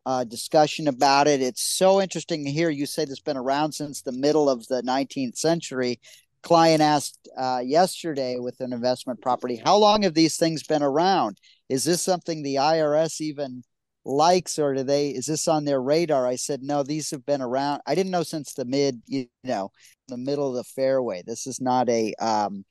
[0.07, 1.41] uh, discussion about it.
[1.41, 4.65] It's so interesting to hear you say this has been around since the middle of
[4.67, 5.99] the 19th century.
[6.47, 11.37] Client asked uh, yesterday with an investment property, how long have these things been around?
[11.67, 13.63] Is this something the IRS even
[14.05, 16.25] likes or do they is this on their radar?
[16.25, 19.71] I said no these have been around i didn't know since the mid you know
[20.07, 21.21] the middle of the fairway.
[21.27, 22.63] This is not a um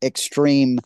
[0.00, 0.78] extreme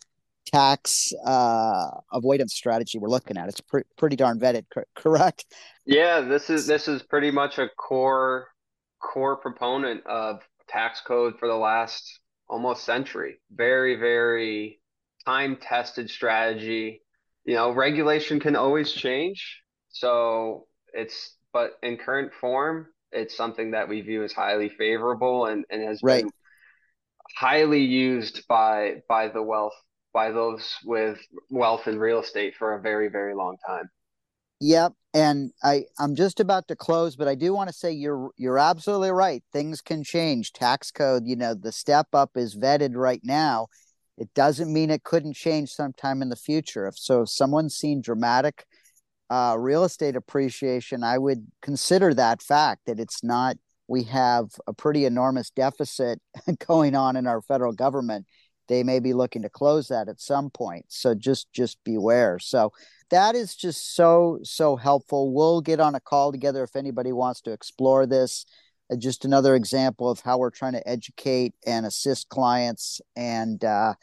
[0.47, 3.51] tax uh avoidance strategy we're looking at.
[3.51, 4.65] It's pre- pretty darn vetted
[4.97, 5.45] correct?
[5.85, 8.49] Yeah this is this is pretty much a core
[8.99, 12.20] core proponent of tax code for the last
[12.51, 14.81] almost century very very
[15.25, 17.01] time tested strategy
[17.45, 23.89] you know regulation can always change so it's, but in current form, it's something that
[23.89, 26.23] we view as highly favorable and, and has right.
[26.23, 26.33] been
[27.37, 29.75] highly used by by the wealth
[30.13, 33.89] by those with wealth in real estate for a very very long time.
[34.61, 38.31] Yep, and I I'm just about to close, but I do want to say you're
[38.37, 39.43] you're absolutely right.
[39.53, 40.53] Things can change.
[40.53, 43.69] Tax code, you know, the step up is vetted right now.
[44.19, 46.87] It doesn't mean it couldn't change sometime in the future.
[46.87, 48.67] If so, if someone's seen dramatic
[49.31, 53.57] uh, real estate appreciation, I would consider that fact that it's not,
[53.89, 56.21] we have a pretty enormous deficit
[56.67, 58.27] going on in our federal government.
[58.69, 60.87] They may be looking to close that at some point.
[60.89, 62.39] So just just beware.
[62.39, 62.73] So
[63.11, 65.33] that is just so so helpful.
[65.33, 68.47] We'll get on a call together if anybody wants to explore this.
[68.93, 73.01] Uh, just another example of how we're trying to educate and assist clients.
[73.17, 73.95] And uh,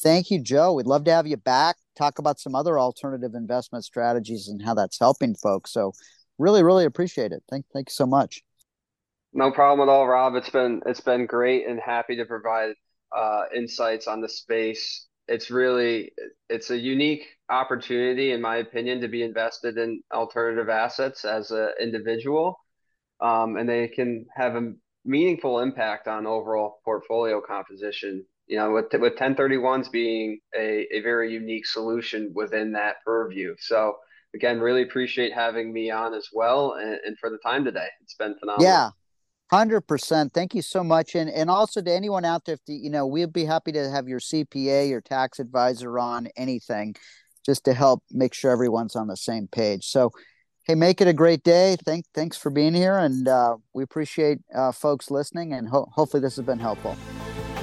[0.00, 0.74] thank you, Joe.
[0.74, 4.74] We'd love to have you back talk about some other alternative investment strategies and how
[4.74, 5.72] that's helping folks.
[5.72, 5.92] So
[6.38, 7.42] really, really appreciate it.
[7.50, 8.42] Thank, thank you so much.
[9.32, 10.36] No problem at all, Rob.
[10.36, 12.74] It's been it's been great and happy to provide
[13.16, 15.06] uh, insights on the space.
[15.28, 16.12] It's really
[16.48, 21.70] it's a unique opportunity, in my opinion, to be invested in alternative assets as an
[21.80, 22.58] individual,
[23.20, 24.72] um, and they can have a
[25.04, 31.32] meaningful impact on overall portfolio composition you know, with with 1031s being a, a very
[31.32, 33.54] unique solution within that purview.
[33.58, 33.96] So
[34.34, 37.88] again, really appreciate having me on as well and, and for the time today.
[38.02, 38.70] It's been phenomenal.
[38.70, 38.90] Yeah.
[39.50, 40.32] Hundred percent.
[40.32, 43.06] Thank you so much, and and also to anyone out there, if the, you know,
[43.06, 46.96] we'd be happy to have your CPA your tax advisor on anything,
[47.44, 49.84] just to help make sure everyone's on the same page.
[49.84, 50.12] So,
[50.64, 51.76] hey, make it a great day.
[51.84, 56.22] Thank thanks for being here, and uh, we appreciate uh, folks listening, and ho- hopefully
[56.22, 56.96] this has been helpful.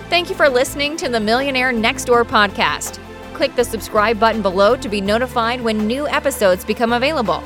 [0.10, 3.00] Thank you for listening to the Millionaire Next Door podcast.
[3.34, 7.44] Click the subscribe button below to be notified when new episodes become available.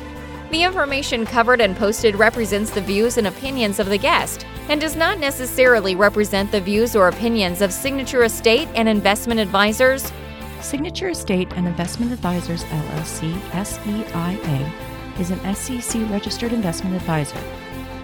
[0.56, 4.96] The information covered and posted represents the views and opinions of the guest and does
[4.96, 10.14] not necessarily represent the views or opinions of Signature Estate and Investment Advisors.
[10.62, 14.72] Signature Estate and Investment Advisors LLC, SEIA,
[15.20, 17.38] is an SEC registered investment advisor.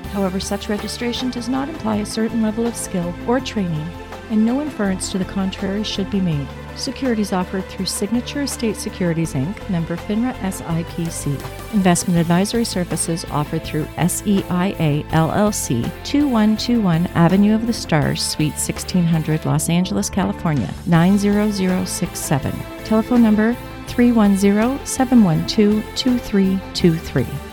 [0.09, 3.89] However, such registration does not imply a certain level of skill or training
[4.29, 6.49] and no inference to the contrary should be made.
[6.75, 11.73] Securities offered through Signature Estate Securities Inc., member FINRA SIPC.
[11.73, 19.69] Investment advisory services offered through SEIA LLC, 2121 Avenue of the Stars, Suite 1600, Los
[19.69, 22.51] Angeles, California, 90067.
[22.83, 23.55] Telephone number
[23.87, 27.50] 310 712 2323.